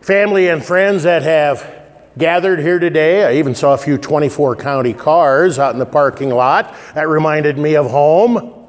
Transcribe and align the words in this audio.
family 0.00 0.48
and 0.48 0.64
friends 0.64 1.02
that 1.02 1.22
have 1.22 1.80
gathered 2.18 2.60
here 2.60 2.78
today. 2.78 3.24
I 3.24 3.38
even 3.38 3.54
saw 3.54 3.74
a 3.74 3.78
few 3.78 3.98
24 3.98 4.56
county 4.56 4.92
cars 4.92 5.58
out 5.58 5.72
in 5.72 5.78
the 5.78 5.86
parking 5.86 6.30
lot. 6.30 6.74
That 6.94 7.08
reminded 7.08 7.58
me 7.58 7.76
of 7.76 7.90
home. 7.90 8.68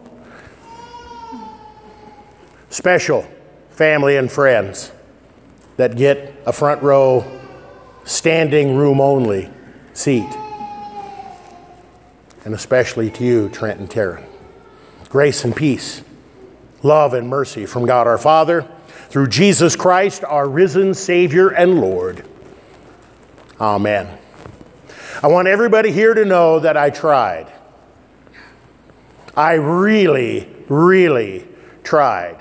Special 2.70 3.30
family 3.72 4.18
and 4.18 4.32
friends 4.32 4.92
that 5.78 5.96
get 5.96 6.34
a 6.46 6.54
front 6.54 6.82
row, 6.84 7.26
standing 8.06 8.76
room 8.76 9.02
only 9.02 9.50
seat. 9.94 10.30
And 12.46 12.54
especially 12.54 13.10
to 13.12 13.24
you, 13.24 13.50
Trent 13.50 13.80
and 13.80 13.90
Taryn. 13.90 14.26
Grace 15.10 15.44
and 15.44 15.56
peace, 15.56 16.04
love 16.84 17.14
and 17.14 17.28
mercy 17.28 17.66
from 17.66 17.86
God 17.86 18.08
our 18.08 18.18
Father 18.18 18.68
through 19.12 19.28
Jesus 19.28 19.76
Christ, 19.76 20.24
our 20.24 20.48
risen 20.48 20.94
Savior 20.94 21.50
and 21.50 21.82
Lord. 21.82 22.26
Amen. 23.60 24.18
I 25.22 25.28
want 25.28 25.50
everybody 25.50 25.92
here 25.92 26.14
to 26.14 26.24
know 26.24 26.60
that 26.60 26.78
I 26.78 26.92
tried. 26.92 27.52
I 29.36 29.56
really, 29.56 30.50
really 30.70 31.46
tried. 31.84 32.40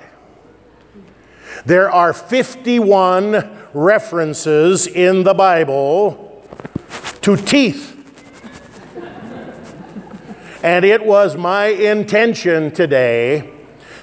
There 1.67 1.91
are 1.91 2.13
51 2.13 3.51
references 3.75 4.87
in 4.87 5.25
the 5.25 5.35
Bible 5.35 6.47
to 7.23 7.37
teeth. 7.37 7.97
and 10.63 10.85
it 10.85 11.05
was 11.05 11.37
my 11.37 11.67
intention 11.67 12.71
today 12.71 13.57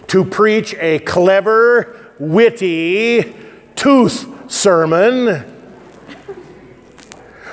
to 0.07 0.25
preach 0.25 0.75
a 0.75 0.99
clever, 0.99 1.96
witty 2.19 3.35
tooth 3.75 4.51
sermon 4.51 5.53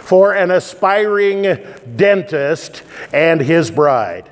for 0.02 0.34
an 0.34 0.50
aspiring 0.50 1.58
dentist 1.96 2.82
and 3.12 3.40
his 3.40 3.70
bride. 3.70 4.30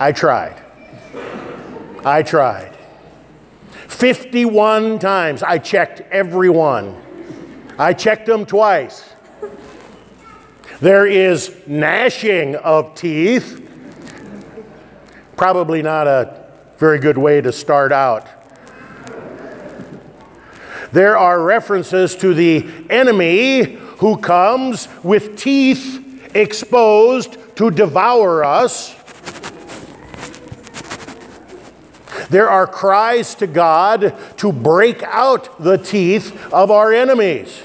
I 0.00 0.12
tried. 0.12 0.60
I 2.04 2.22
tried. 2.22 2.76
51 3.88 4.98
times. 4.98 5.42
I 5.42 5.58
checked 5.58 6.00
every 6.10 6.48
one. 6.48 7.00
I 7.78 7.92
checked 7.92 8.26
them 8.26 8.46
twice. 8.46 9.08
There 10.80 11.06
is 11.06 11.54
gnashing 11.66 12.56
of 12.56 12.96
teeth. 12.96 13.60
Probably 15.36 15.82
not 15.82 16.08
a 16.08 16.46
very 16.78 16.98
good 16.98 17.16
way 17.16 17.40
to 17.40 17.52
start 17.52 17.92
out. 17.92 18.41
There 20.92 21.16
are 21.16 21.42
references 21.42 22.14
to 22.16 22.34
the 22.34 22.66
enemy 22.90 23.62
who 23.98 24.18
comes 24.18 24.88
with 25.02 25.36
teeth 25.36 25.98
exposed 26.34 27.38
to 27.56 27.70
devour 27.70 28.44
us. 28.44 28.94
There 32.28 32.48
are 32.48 32.66
cries 32.66 33.34
to 33.36 33.46
God 33.46 34.14
to 34.38 34.52
break 34.52 35.02
out 35.02 35.62
the 35.62 35.76
teeth 35.76 36.52
of 36.52 36.70
our 36.70 36.92
enemies. 36.92 37.62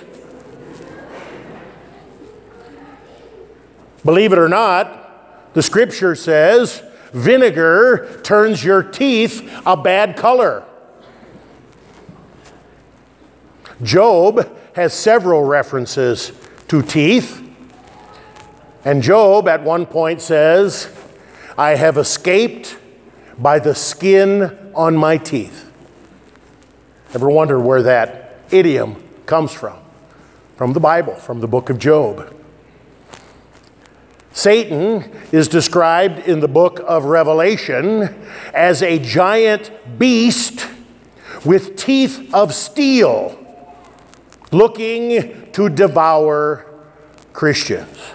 Believe 4.05 4.31
it 4.31 4.39
or 4.39 4.49
not, 4.49 5.53
the 5.53 5.61
scripture 5.61 6.15
says 6.15 6.81
vinegar 7.11 8.21
turns 8.23 8.63
your 8.63 8.83
teeth 8.83 9.49
a 9.65 9.75
bad 9.75 10.15
color. 10.15 10.63
Job 13.83 14.49
has 14.75 14.93
several 14.93 15.43
references 15.43 16.31
to 16.67 16.81
teeth. 16.81 17.43
And 18.83 19.01
Job 19.01 19.47
at 19.47 19.63
one 19.63 19.85
point 19.85 20.21
says, 20.21 20.93
I 21.57 21.71
have 21.71 21.97
escaped 21.97 22.77
by 23.37 23.59
the 23.59 23.75
skin 23.75 24.71
on 24.73 24.95
my 24.95 25.17
teeth. 25.17 25.71
Ever 27.13 27.29
wonder 27.29 27.59
where 27.59 27.83
that 27.83 28.39
idiom 28.51 29.01
comes 29.25 29.51
from? 29.51 29.77
From 30.55 30.73
the 30.73 30.79
Bible, 30.79 31.15
from 31.15 31.39
the 31.39 31.47
book 31.47 31.69
of 31.69 31.77
Job. 31.77 32.33
Satan 34.31 35.11
is 35.31 35.47
described 35.47 36.19
in 36.27 36.39
the 36.39 36.47
book 36.47 36.79
of 36.85 37.05
Revelation 37.05 38.23
as 38.53 38.83
a 38.83 38.99
giant 38.99 39.71
beast 39.97 40.67
with 41.43 41.75
teeth 41.75 42.33
of 42.33 42.53
steel 42.53 43.46
looking 44.51 45.51
to 45.51 45.69
devour 45.69 46.65
Christians. 47.33 48.11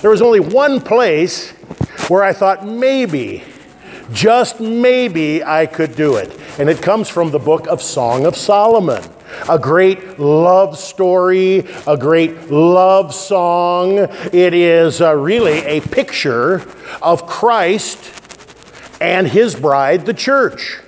There 0.00 0.10
was 0.10 0.22
only 0.22 0.40
one 0.40 0.80
place 0.80 1.50
where 2.08 2.22
I 2.22 2.32
thought 2.32 2.66
maybe, 2.66 3.44
just 4.12 4.60
maybe, 4.60 5.44
I 5.44 5.66
could 5.66 5.94
do 5.94 6.16
it. 6.16 6.38
And 6.58 6.68
it 6.68 6.82
comes 6.82 7.08
from 7.08 7.30
the 7.30 7.38
book 7.38 7.66
of 7.66 7.82
Song 7.82 8.26
of 8.26 8.36
Solomon. 8.36 9.02
A 9.48 9.58
great 9.58 10.18
love 10.18 10.78
story, 10.78 11.66
a 11.86 11.96
great 11.96 12.50
love 12.50 13.14
song. 13.14 13.98
It 14.32 14.54
is 14.54 15.00
uh, 15.00 15.14
really 15.14 15.58
a 15.58 15.80
picture 15.80 16.66
of 17.02 17.26
Christ 17.26 17.98
and 19.00 19.28
his 19.28 19.54
bride, 19.54 20.06
the 20.06 20.14
church. 20.14 20.80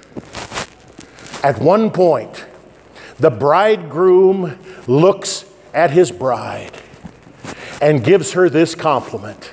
At 1.44 1.58
one 1.58 1.90
point, 1.90 2.46
the 3.20 3.30
bridegroom 3.30 4.58
looks 4.86 5.44
at 5.74 5.90
his 5.90 6.10
bride 6.10 6.72
and 7.82 8.02
gives 8.02 8.32
her 8.32 8.48
this 8.48 8.74
compliment 8.74 9.52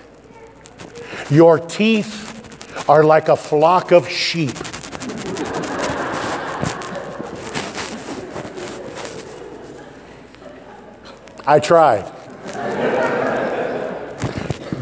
Your 1.29 1.59
teeth 1.59 2.89
are 2.89 3.03
like 3.03 3.27
a 3.27 3.35
flock 3.35 3.91
of 3.91 4.07
sheep. 4.07 4.55
I 11.45 11.59
tried. 11.59 12.13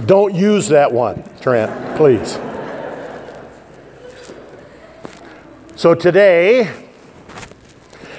Don't 0.06 0.36
use 0.36 0.68
that 0.70 0.92
one, 0.92 1.24
Trent, 1.42 1.98
please. 1.98 2.40
So 5.76 5.96
today, 5.96 6.85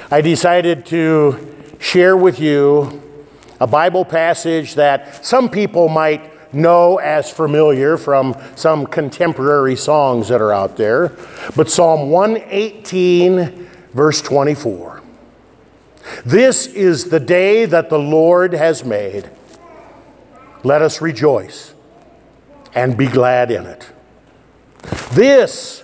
I 0.09 0.21
decided 0.21 0.87
to 0.87 1.57
share 1.81 2.17
with 2.17 2.39
you 2.39 3.03
a 3.59 3.67
Bible 3.67 4.05
passage 4.05 4.77
that 4.77 5.25
some 5.27 5.51
people 5.51 5.89
might 5.89 6.55
know 6.55 6.99
as 6.99 7.29
familiar 7.29 7.97
from 7.97 8.41
some 8.55 8.87
contemporary 8.87 9.75
songs 9.75 10.29
that 10.29 10.41
are 10.41 10.53
out 10.53 10.77
there, 10.77 11.17
but 11.57 11.69
Psalm 11.69 12.11
118, 12.11 13.69
verse 13.95 14.23
24. 14.23 15.03
This 16.25 16.69
is 16.69 17.07
the 17.07 17.19
day 17.19 17.65
that 17.67 17.91
the 17.91 17.99
Lord 17.99 18.53
has 18.53 18.85
made. 18.85 19.29
Let 20.63 20.83
us 20.83 21.01
rejoice 21.01 21.75
and 22.77 22.97
be 22.97 23.09
glad 23.09 23.51
in 23.51 23.67
it. 23.67 23.91
This, 25.15 25.83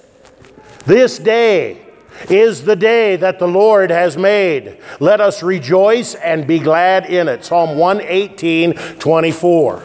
this 0.87 1.19
day, 1.19 1.82
is 2.31 2.65
the 2.65 2.77
day 2.77 3.17
that 3.17 3.39
the 3.39 3.49
Lord 3.49 3.91
has 3.91 4.17
made. 4.17 4.79
Let 5.01 5.21
us 5.21 5.43
rejoice 5.43 6.15
and 6.15 6.47
be 6.47 6.59
glad 6.59 7.07
in 7.07 7.29
it. 7.29 7.45
Psalm 7.45 7.77
118, 7.77 8.75
24. 8.99 9.83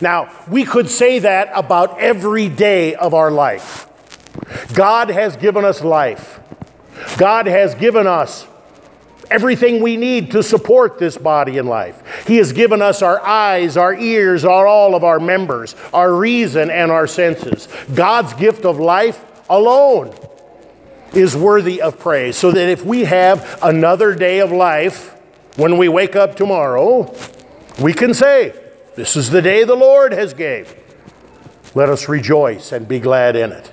Now, 0.00 0.32
we 0.48 0.64
could 0.64 0.88
say 0.88 1.18
that 1.20 1.50
about 1.54 1.98
every 1.98 2.48
day 2.48 2.94
of 2.94 3.14
our 3.14 3.30
life. 3.30 3.86
God 4.72 5.10
has 5.10 5.36
given 5.36 5.64
us 5.64 5.82
life. 5.82 6.40
God 7.18 7.46
has 7.46 7.74
given 7.74 8.06
us 8.06 8.46
everything 9.30 9.80
we 9.80 9.96
need 9.96 10.32
to 10.32 10.42
support 10.42 10.98
this 10.98 11.16
body 11.16 11.58
in 11.58 11.66
life. 11.66 12.26
He 12.26 12.36
has 12.38 12.52
given 12.52 12.82
us 12.82 13.00
our 13.02 13.20
eyes, 13.24 13.76
our 13.76 13.94
ears, 13.94 14.44
our, 14.44 14.66
all 14.66 14.94
of 14.94 15.04
our 15.04 15.20
members, 15.20 15.76
our 15.92 16.12
reason, 16.14 16.70
and 16.70 16.90
our 16.90 17.06
senses. 17.06 17.68
God's 17.94 18.32
gift 18.34 18.64
of 18.64 18.78
life 18.78 19.24
alone 19.48 20.14
is 21.12 21.36
worthy 21.36 21.80
of 21.82 21.98
praise. 21.98 22.36
So 22.36 22.50
that 22.50 22.68
if 22.68 22.84
we 22.84 23.04
have 23.04 23.58
another 23.62 24.14
day 24.14 24.40
of 24.40 24.52
life, 24.52 25.16
when 25.56 25.78
we 25.78 25.88
wake 25.88 26.16
up 26.16 26.36
tomorrow, 26.36 27.14
we 27.80 27.92
can 27.92 28.14
say, 28.14 28.54
This 28.96 29.16
is 29.16 29.30
the 29.30 29.42
day 29.42 29.64
the 29.64 29.74
Lord 29.74 30.12
has 30.12 30.34
gave. 30.34 30.74
Let 31.74 31.88
us 31.88 32.08
rejoice 32.08 32.72
and 32.72 32.88
be 32.88 32.98
glad 32.98 33.36
in 33.36 33.52
it. 33.52 33.70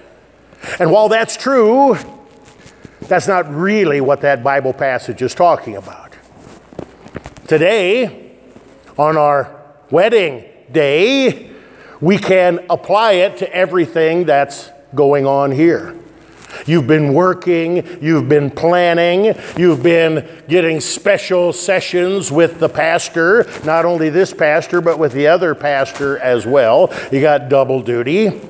And 0.80 0.92
while 0.92 1.10
that's 1.10 1.38
true, 1.38 1.98
that's 3.02 3.28
not 3.28 3.54
really 3.54 4.02
what 4.02 4.22
that 4.22 4.44
Bible 4.44 4.74
passage 4.74 5.22
is 5.22 5.34
talking 5.34 5.76
about. 5.76 6.14
Today, 7.48 8.36
on 8.98 9.18
our 9.18 9.56
wedding 9.90 10.44
day, 10.72 11.52
we 12.02 12.18
can 12.18 12.66
apply 12.70 13.14
it 13.14 13.38
to 13.38 13.54
everything 13.54 14.26
that's 14.26 14.70
going 14.94 15.26
on 15.26 15.52
here. 15.52 15.98
You've 16.66 16.88
been 16.88 17.14
working, 17.14 18.02
you've 18.02 18.28
been 18.28 18.50
planning, 18.50 19.36
you've 19.58 19.84
been 19.84 20.28
getting 20.48 20.80
special 20.80 21.54
sessions 21.54 22.32
with 22.32 22.60
the 22.60 22.70
pastor, 22.70 23.46
not 23.64 23.86
only 23.86 24.10
this 24.10 24.34
pastor, 24.34 24.82
but 24.82 25.00
with 25.00 25.14
the 25.14 25.28
other 25.28 25.56
pastor 25.56 26.18
as 26.20 26.46
well. 26.46 26.94
You 27.12 27.22
got 27.22 27.50
double 27.50 27.82
duty. 27.82 28.42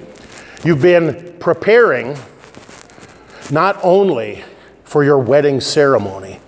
You've 0.63 0.81
been 0.81 1.36
preparing 1.39 2.18
not 3.51 3.80
only 3.83 4.44
for 4.83 5.03
your 5.03 5.19
wedding 5.19 5.62
ceremony, 5.62 6.39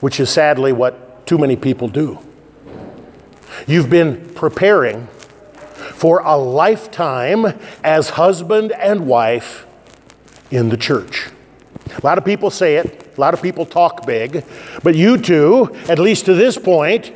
which 0.00 0.20
is 0.20 0.30
sadly 0.30 0.72
what 0.72 1.26
too 1.26 1.38
many 1.38 1.56
people 1.56 1.88
do. 1.88 2.18
You've 3.66 3.88
been 3.88 4.28
preparing 4.34 5.06
for 5.94 6.20
a 6.20 6.36
lifetime 6.36 7.58
as 7.82 8.10
husband 8.10 8.72
and 8.72 9.06
wife 9.06 9.66
in 10.54 10.68
the 10.68 10.76
church. 10.76 11.30
A 11.96 12.04
lot 12.04 12.18
of 12.18 12.24
people 12.24 12.50
say 12.50 12.76
it, 12.76 13.16
a 13.16 13.20
lot 13.20 13.34
of 13.34 13.42
people 13.42 13.66
talk 13.66 14.06
big, 14.06 14.44
but 14.82 14.94
you 14.94 15.18
two, 15.18 15.74
at 15.88 15.98
least 15.98 16.26
to 16.26 16.34
this 16.34 16.56
point, 16.56 17.12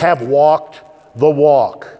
have 0.00 0.22
walked 0.22 0.80
the 1.16 1.30
walk. 1.30 1.98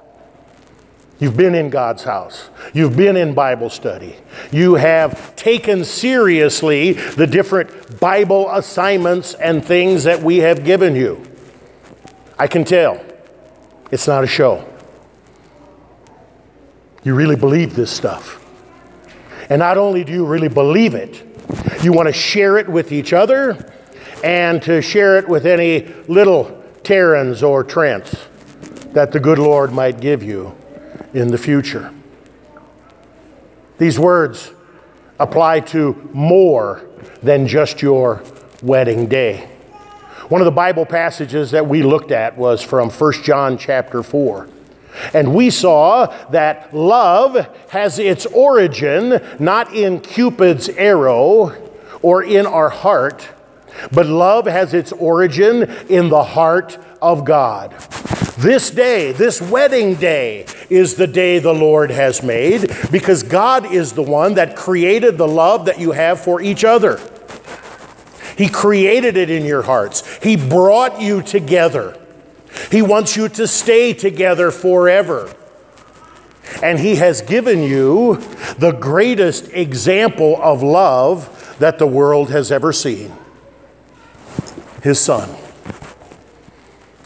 You've 1.21 1.37
been 1.37 1.55
in 1.55 1.69
God's 1.69 2.05
house. 2.05 2.49
You've 2.73 2.97
been 2.97 3.17
in 3.17 3.35
Bible 3.35 3.71
study. 3.71 4.17
You 4.53 4.77
have 4.77 5.35
taken 5.35 5.85
seriously 5.85 6.93
the 6.93 7.27
different 7.27 7.99
Bible 7.99 8.49
assignments 8.51 9.35
and 9.35 9.65
things 9.65 10.05
that 10.05 10.23
we 10.23 10.39
have 10.39 10.65
given 10.65 10.95
you. 10.95 11.25
I 12.39 12.47
can 12.47 12.65
tell 12.65 13.05
it's 13.91 14.07
not 14.07 14.23
a 14.23 14.29
show. 14.29 14.65
You 17.03 17.15
really 17.15 17.37
believe 17.37 17.75
this 17.75 17.91
stuff. 17.91 18.45
And 19.51 19.61
not 19.61 19.79
only 19.79 20.05
do 20.05 20.13
you 20.13 20.27
really 20.27 20.49
believe 20.49 20.95
it, 20.95 21.25
you 21.83 21.93
want 21.93 22.09
to 22.09 22.13
share 22.13 22.59
it 22.59 22.69
with 22.69 22.93
each 22.93 23.13
other 23.13 23.73
and 24.23 24.63
to 24.63 24.83
share 24.83 25.17
it 25.19 25.29
with 25.29 25.47
any 25.47 25.87
little 26.09 26.63
Taryns 26.83 27.47
or 27.47 27.65
Trents 27.65 28.29
that 28.93 29.13
the 29.13 29.21
good 29.21 29.39
Lord 29.39 29.73
might 29.73 30.01
give 30.01 30.23
you 30.23 30.57
in 31.15 31.29
the 31.29 31.39
future. 31.39 31.93
These 33.79 33.99
words 33.99 34.53
apply 35.21 35.61
to 35.61 36.11
more 36.13 36.89
than 37.23 37.47
just 37.47 37.81
your 37.81 38.23
wedding 38.63 39.07
day. 39.07 39.49
One 40.29 40.41
of 40.41 40.47
the 40.47 40.51
Bible 40.51 40.85
passages 40.85 41.53
that 41.53 41.67
we 41.67 41.83
looked 41.83 42.11
at 42.11 42.37
was 42.37 42.61
from 42.63 42.91
1 42.91 43.13
John 43.23 43.57
chapter 43.57 44.03
4. 44.03 44.49
And 45.13 45.35
we 45.35 45.51
saw 45.51 46.07
that 46.31 46.75
love 46.75 47.49
has 47.71 47.99
its 47.99 48.27
origin 48.27 49.21
not 49.39 49.75
in 49.75 50.01
Cupid's 50.01 50.69
arrow 50.71 51.53
or 52.03 52.23
in 52.23 52.47
our 52.47 52.69
heart, 52.69 53.29
but 53.93 54.07
love 54.07 54.47
has 54.47 54.75
its 54.75 54.93
origin 54.93 55.65
in 55.89 56.09
the 56.09 56.25
heart 56.25 56.79
of 57.01 57.25
God. 57.25 57.73
This 58.39 58.71
day, 58.71 59.13
this 59.13 59.43
wedding 59.43 59.97
day, 59.97 60.47
is 60.71 60.95
the 60.95 61.07
day 61.07 61.39
the 61.39 61.53
Lord 61.53 61.91
has 61.91 62.23
made 62.23 62.71
because 62.93 63.23
God 63.25 63.73
is 63.73 63.95
the 63.95 64.03
one 64.03 64.35
that 64.35 64.55
created 64.55 65.19
the 65.19 65.27
love 65.27 65.65
that 65.65 65.81
you 65.81 65.93
have 65.93 66.21
for 66.21 66.41
each 66.41 66.65
other. 66.65 67.01
He 68.37 68.49
created 68.49 69.17
it 69.17 69.31
in 69.31 69.45
your 69.45 69.63
hearts, 69.63 70.19
He 70.23 70.37
brought 70.37 71.01
you 71.01 71.23
together. 71.23 71.98
He 72.71 72.83
wants 72.83 73.17
you 73.17 73.29
to 73.31 73.47
stay 73.47 73.93
together 73.93 74.51
forever. 74.51 75.33
And 76.63 76.79
He 76.79 76.97
has 76.97 77.23
given 77.23 77.63
you 77.63 78.17
the 78.59 78.73
greatest 78.73 79.53
example 79.53 80.39
of 80.43 80.63
love 80.63 81.57
that 81.59 81.79
the 81.79 81.87
world 81.87 82.31
has 82.31 82.51
ever 82.53 82.73
seen 82.73 83.13
His 84.83 85.01
Son, 85.01 85.29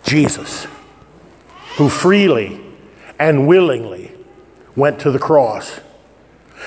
Jesus, 0.05 0.67
who 1.77 1.89
freely 1.89 2.61
and 3.19 3.47
willingly 3.47 4.15
went 4.77 5.01
to 5.01 5.11
the 5.11 5.19
cross 5.19 5.81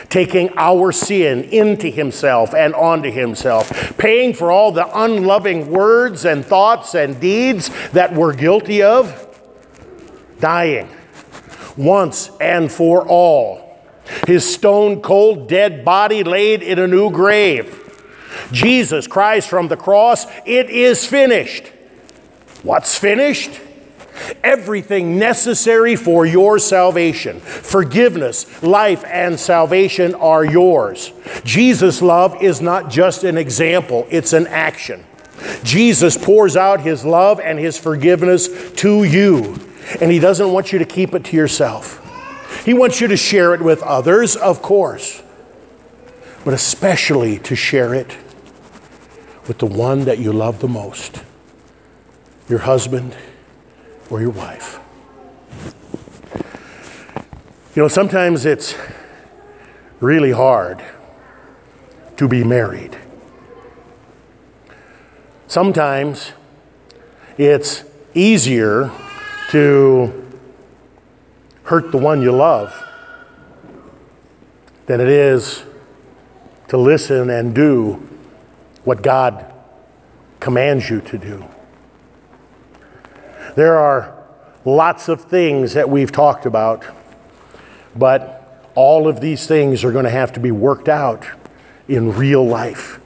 taking 0.09 0.49
our 0.57 0.91
sin 0.91 1.43
into 1.45 1.87
himself 1.87 2.53
and 2.53 2.73
onto 2.75 3.11
himself, 3.11 3.84
paying 3.97 4.33
for 4.33 4.51
all 4.51 4.71
the 4.71 4.87
unloving 5.03 5.69
words 5.71 6.25
and 6.25 6.45
thoughts 6.45 6.95
and 6.95 7.19
deeds 7.19 7.69
that 7.91 8.13
we're 8.13 8.33
guilty 8.33 8.81
of, 8.81 9.21
dying 10.39 10.89
once 11.77 12.29
and 12.39 12.71
for 12.71 13.07
all. 13.07 13.79
His 14.27 14.51
stone 14.51 15.01
cold 15.01 15.49
dead 15.49 15.83
body 15.83 16.23
laid 16.23 16.61
in 16.61 16.79
a 16.79 16.87
new 16.87 17.09
grave. 17.09 17.81
Jesus 18.51 19.07
cries 19.07 19.45
from 19.45 19.67
the 19.67 19.77
cross, 19.77 20.25
It 20.45 20.69
is 20.69 21.05
finished. 21.05 21.71
What's 22.63 22.97
finished? 22.97 23.59
Everything 24.43 25.17
necessary 25.19 25.95
for 25.95 26.25
your 26.25 26.59
salvation, 26.59 27.39
forgiveness, 27.39 28.63
life, 28.63 29.03
and 29.05 29.39
salvation 29.39 30.15
are 30.15 30.45
yours. 30.45 31.11
Jesus' 31.43 32.01
love 32.01 32.41
is 32.41 32.61
not 32.61 32.89
just 32.89 33.23
an 33.23 33.37
example, 33.37 34.07
it's 34.09 34.33
an 34.33 34.47
action. 34.47 35.05
Jesus 35.63 36.17
pours 36.17 36.55
out 36.55 36.81
his 36.81 37.03
love 37.03 37.39
and 37.39 37.59
his 37.59 37.77
forgiveness 37.77 38.47
to 38.73 39.03
you, 39.03 39.59
and 39.99 40.11
he 40.11 40.19
doesn't 40.19 40.51
want 40.51 40.71
you 40.71 40.79
to 40.79 40.85
keep 40.85 41.13
it 41.13 41.25
to 41.25 41.35
yourself. 41.35 42.01
He 42.63 42.73
wants 42.73 43.01
you 43.01 43.07
to 43.07 43.17
share 43.17 43.53
it 43.53 43.61
with 43.61 43.83
others, 43.83 44.35
of 44.35 44.61
course, 44.61 45.21
but 46.43 46.53
especially 46.53 47.37
to 47.39 47.55
share 47.55 47.93
it 47.93 48.17
with 49.47 49.59
the 49.59 49.65
one 49.65 50.05
that 50.05 50.19
you 50.19 50.31
love 50.31 50.59
the 50.59 50.67
most 50.67 51.21
your 52.47 52.59
husband 52.59 53.15
or 54.09 54.21
your 54.21 54.31
wife. 54.31 54.79
You 57.75 57.81
know, 57.81 57.87
sometimes 57.87 58.45
it's 58.45 58.75
really 59.99 60.31
hard 60.31 60.83
to 62.17 62.27
be 62.27 62.43
married. 62.43 62.97
Sometimes 65.47 66.31
it's 67.37 67.83
easier 68.13 68.91
to 69.51 70.25
hurt 71.63 71.91
the 71.91 71.97
one 71.97 72.21
you 72.21 72.31
love 72.31 72.73
than 74.85 75.01
it 75.01 75.09
is 75.09 75.63
to 76.67 76.77
listen 76.77 77.29
and 77.29 77.53
do 77.53 77.93
what 78.83 79.01
God 79.01 79.51
commands 80.39 80.89
you 80.89 81.01
to 81.01 81.17
do. 81.17 81.45
There 83.55 83.77
are 83.77 84.13
lots 84.65 85.07
of 85.07 85.21
things 85.21 85.73
that 85.73 85.89
we've 85.89 86.11
talked 86.11 86.45
about, 86.45 86.83
but 87.95 88.69
all 88.75 89.07
of 89.07 89.21
these 89.21 89.47
things 89.47 89.85
are 89.85 89.91
going 89.93 90.03
to 90.03 90.11
have 90.11 90.33
to 90.33 90.41
be 90.41 90.51
worked 90.51 90.89
out 90.89 91.25
in 91.87 92.13
real 92.13 92.45
life, 92.45 92.99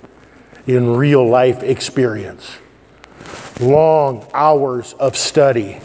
in 0.65 0.95
real 0.95 1.27
life 1.27 1.61
experience. 1.61 2.57
Long 3.59 4.25
hours 4.33 4.93
of 4.93 5.15
study, 5.15 5.81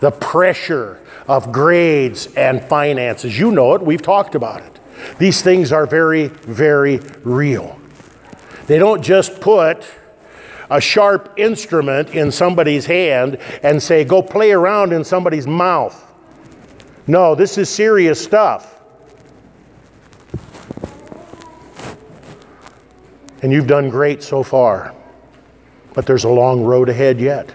the 0.00 0.10
pressure 0.10 0.98
of 1.28 1.52
grades 1.52 2.28
and 2.34 2.64
finances. 2.64 3.38
You 3.38 3.52
know 3.52 3.74
it, 3.74 3.82
we've 3.82 4.00
talked 4.00 4.34
about 4.34 4.62
it. 4.62 4.80
These 5.18 5.42
things 5.42 5.70
are 5.70 5.84
very, 5.86 6.28
very 6.28 6.98
real. 7.24 7.78
They 8.66 8.78
don't 8.78 9.02
just 9.02 9.40
put 9.40 9.84
a 10.70 10.80
sharp 10.80 11.34
instrument 11.36 12.10
in 12.10 12.30
somebody's 12.30 12.86
hand 12.86 13.38
and 13.62 13.82
say, 13.82 14.04
go 14.04 14.22
play 14.22 14.52
around 14.52 14.92
in 14.92 15.04
somebody's 15.04 15.46
mouth. 15.46 16.06
No, 17.06 17.34
this 17.34 17.58
is 17.58 17.68
serious 17.68 18.22
stuff. 18.22 18.80
And 23.42 23.52
you've 23.52 23.66
done 23.66 23.88
great 23.90 24.22
so 24.22 24.42
far, 24.42 24.94
but 25.94 26.06
there's 26.06 26.24
a 26.24 26.28
long 26.28 26.62
road 26.62 26.88
ahead 26.88 27.20
yet. 27.20 27.52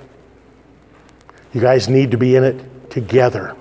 You 1.53 1.61
guys 1.61 1.87
need 1.87 2.11
to 2.11 2.17
be 2.17 2.35
in 2.35 2.43
it 2.43 2.89
together 2.89 3.55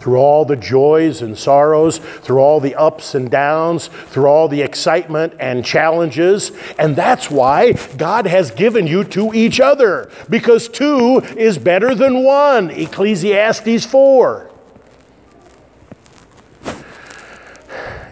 through 0.00 0.16
all 0.16 0.44
the 0.44 0.56
joys 0.56 1.22
and 1.22 1.38
sorrows, 1.38 1.98
through 1.98 2.38
all 2.38 2.58
the 2.58 2.74
ups 2.74 3.14
and 3.14 3.30
downs, 3.30 3.88
through 3.88 4.26
all 4.26 4.48
the 4.48 4.62
excitement 4.62 5.34
and 5.38 5.64
challenges. 5.64 6.52
And 6.78 6.96
that's 6.96 7.30
why 7.30 7.72
God 7.96 8.26
has 8.26 8.50
given 8.50 8.86
you 8.86 9.04
to 9.04 9.32
each 9.34 9.60
other, 9.60 10.10
because 10.28 10.68
two 10.68 11.18
is 11.36 11.58
better 11.58 11.94
than 11.94 12.24
one. 12.24 12.70
Ecclesiastes 12.70 13.84
4. 13.84 14.50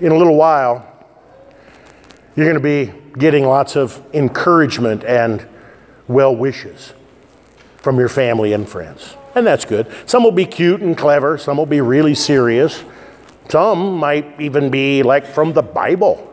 In 0.00 0.12
a 0.12 0.16
little 0.16 0.36
while, 0.36 0.84
you're 2.36 2.46
going 2.46 2.54
to 2.54 2.60
be 2.60 2.92
getting 3.18 3.44
lots 3.44 3.74
of 3.74 4.00
encouragement 4.14 5.02
and 5.04 5.44
well 6.06 6.36
wishes 6.36 6.92
from 7.78 7.98
your 7.98 8.08
family 8.08 8.52
and 8.52 8.68
friends 8.68 9.16
and 9.38 9.46
that's 9.46 9.64
good. 9.64 9.86
Some 10.06 10.22
will 10.22 10.32
be 10.32 10.44
cute 10.44 10.80
and 10.80 10.96
clever, 10.96 11.38
some 11.38 11.56
will 11.56 11.66
be 11.66 11.80
really 11.80 12.14
serious. 12.14 12.84
Some 13.48 13.96
might 13.96 14.38
even 14.40 14.70
be 14.70 15.02
like 15.02 15.26
from 15.26 15.54
the 15.54 15.62
Bible. 15.62 16.24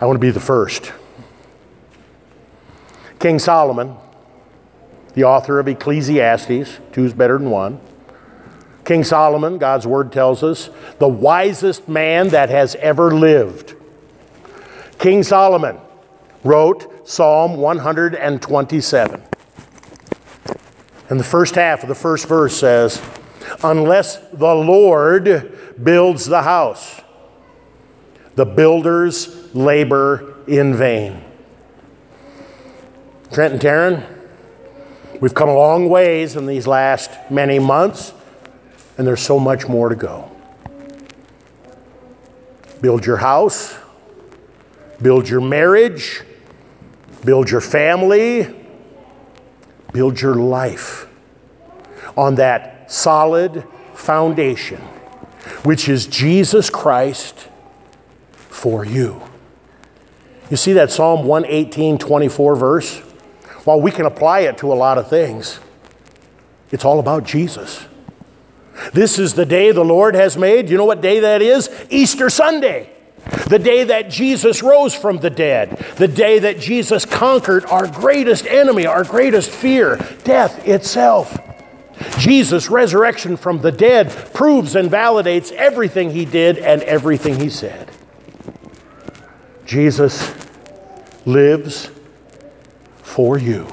I 0.00 0.06
want 0.06 0.16
to 0.16 0.20
be 0.20 0.30
the 0.30 0.40
first. 0.40 0.92
King 3.18 3.38
Solomon, 3.38 3.96
the 5.14 5.24
author 5.24 5.58
of 5.58 5.66
Ecclesiastes, 5.66 6.78
two 6.92 7.04
is 7.04 7.12
better 7.12 7.38
than 7.38 7.50
one. 7.50 7.80
King 8.84 9.02
Solomon, 9.02 9.58
God's 9.58 9.86
word 9.86 10.12
tells 10.12 10.42
us, 10.42 10.70
the 10.98 11.08
wisest 11.08 11.88
man 11.88 12.28
that 12.28 12.48
has 12.48 12.74
ever 12.76 13.10
lived. 13.10 13.74
King 14.98 15.22
Solomon 15.22 15.78
wrote 16.44 17.08
Psalm 17.08 17.56
127. 17.56 19.27
And 21.08 21.18
the 21.18 21.24
first 21.24 21.54
half 21.54 21.82
of 21.82 21.88
the 21.88 21.94
first 21.94 22.28
verse 22.28 22.56
says, 22.56 23.00
Unless 23.62 24.18
the 24.32 24.54
Lord 24.54 25.58
builds 25.82 26.26
the 26.26 26.42
house, 26.42 27.00
the 28.34 28.44
builders 28.44 29.54
labor 29.54 30.34
in 30.46 30.74
vain. 30.74 31.24
Trent 33.32 33.54
and 33.54 33.62
Taryn, 33.62 34.06
we've 35.20 35.34
come 35.34 35.48
a 35.48 35.54
long 35.54 35.88
ways 35.88 36.36
in 36.36 36.46
these 36.46 36.66
last 36.66 37.10
many 37.30 37.58
months, 37.58 38.12
and 38.96 39.06
there's 39.06 39.22
so 39.22 39.38
much 39.38 39.66
more 39.66 39.88
to 39.88 39.96
go. 39.96 40.30
Build 42.80 43.04
your 43.06 43.16
house, 43.16 43.76
build 45.02 45.28
your 45.28 45.40
marriage, 45.40 46.22
build 47.24 47.50
your 47.50 47.60
family, 47.60 48.57
build 49.92 50.20
your 50.20 50.34
life 50.34 51.06
on 52.16 52.36
that 52.36 52.90
solid 52.90 53.64
foundation, 53.94 54.80
which 55.64 55.88
is 55.88 56.06
Jesus 56.06 56.70
Christ 56.70 57.48
for 58.32 58.84
you. 58.84 59.22
You 60.50 60.56
see 60.56 60.72
that 60.74 60.90
Psalm 60.90 61.26
118, 61.26 61.98
24 61.98 62.56
verse? 62.56 62.98
While 63.64 63.80
we 63.80 63.90
can 63.90 64.06
apply 64.06 64.40
it 64.40 64.58
to 64.58 64.72
a 64.72 64.74
lot 64.74 64.98
of 64.98 65.08
things, 65.08 65.60
it's 66.70 66.84
all 66.84 67.00
about 67.00 67.24
Jesus. 67.24 67.86
This 68.92 69.18
is 69.18 69.34
the 69.34 69.44
day 69.44 69.72
the 69.72 69.84
Lord 69.84 70.14
has 70.14 70.36
made. 70.36 70.70
You 70.70 70.78
know 70.78 70.84
what 70.84 71.00
day 71.00 71.20
that 71.20 71.42
is? 71.42 71.68
Easter 71.90 72.30
Sunday. 72.30 72.90
The 73.48 73.58
day 73.58 73.84
that 73.84 74.10
Jesus 74.10 74.62
rose 74.62 74.94
from 74.94 75.18
the 75.18 75.30
dead. 75.30 75.76
The 75.96 76.08
day 76.08 76.38
that 76.38 76.60
Jesus 76.60 77.04
conquered 77.04 77.64
our 77.66 77.86
greatest 77.86 78.46
enemy, 78.46 78.86
our 78.86 79.04
greatest 79.04 79.50
fear, 79.50 79.96
death 80.24 80.66
itself. 80.66 81.38
Jesus' 82.18 82.68
resurrection 82.70 83.36
from 83.36 83.60
the 83.60 83.72
dead 83.72 84.10
proves 84.32 84.76
and 84.76 84.90
validates 84.90 85.50
everything 85.52 86.10
he 86.10 86.24
did 86.24 86.58
and 86.58 86.82
everything 86.82 87.40
he 87.40 87.50
said. 87.50 87.90
Jesus 89.64 90.34
lives 91.26 91.90
for 93.02 93.38
you. 93.38 93.66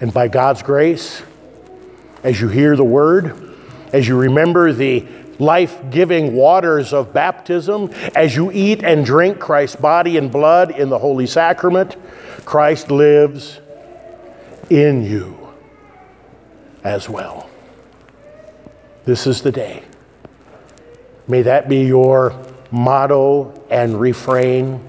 And 0.00 0.12
by 0.12 0.28
God's 0.28 0.62
grace, 0.62 1.22
as 2.22 2.40
you 2.40 2.48
hear 2.48 2.76
the 2.76 2.84
word, 2.84 3.53
as 3.94 4.08
you 4.08 4.16
remember 4.16 4.72
the 4.72 5.06
life 5.38 5.80
giving 5.88 6.34
waters 6.34 6.92
of 6.92 7.12
baptism, 7.12 7.88
as 8.16 8.34
you 8.34 8.50
eat 8.50 8.82
and 8.82 9.06
drink 9.06 9.38
Christ's 9.38 9.76
body 9.76 10.16
and 10.16 10.32
blood 10.32 10.72
in 10.72 10.88
the 10.88 10.98
Holy 10.98 11.28
Sacrament, 11.28 11.96
Christ 12.44 12.90
lives 12.90 13.60
in 14.68 15.04
you 15.04 15.54
as 16.82 17.08
well. 17.08 17.48
This 19.04 19.28
is 19.28 19.42
the 19.42 19.52
day. 19.52 19.84
May 21.28 21.42
that 21.42 21.68
be 21.68 21.84
your 21.84 22.36
motto 22.72 23.64
and 23.70 24.00
refrain 24.00 24.80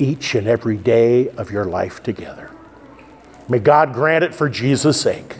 each 0.00 0.34
and 0.34 0.48
every 0.48 0.76
day 0.76 1.28
of 1.30 1.52
your 1.52 1.66
life 1.66 2.02
together. 2.02 2.50
May 3.48 3.60
God 3.60 3.94
grant 3.94 4.24
it 4.24 4.34
for 4.34 4.48
Jesus' 4.48 5.00
sake. 5.00 5.36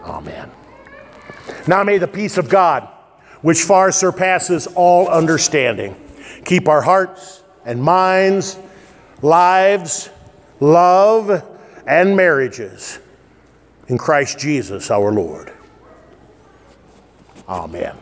Amen. 0.00 0.50
Now 1.66 1.82
may 1.82 1.98
the 1.98 2.08
peace 2.08 2.38
of 2.38 2.48
God, 2.48 2.88
which 3.42 3.62
far 3.62 3.92
surpasses 3.92 4.66
all 4.74 5.08
understanding, 5.08 5.96
keep 6.44 6.68
our 6.68 6.82
hearts 6.82 7.42
and 7.64 7.82
minds, 7.82 8.58
lives, 9.22 10.10
love, 10.60 11.42
and 11.86 12.16
marriages 12.16 12.98
in 13.88 13.98
Christ 13.98 14.38
Jesus 14.38 14.90
our 14.90 15.12
Lord. 15.12 15.52
Amen. 17.48 17.96